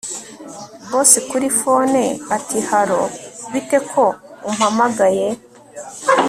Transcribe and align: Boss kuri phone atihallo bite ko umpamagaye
Boss 0.89 1.11
kuri 1.29 1.49
phone 1.59 2.01
atihallo 2.35 3.01
bite 3.51 3.77
ko 3.89 4.03
umpamagaye 4.49 5.27